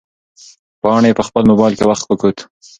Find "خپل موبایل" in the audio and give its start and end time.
1.27-1.73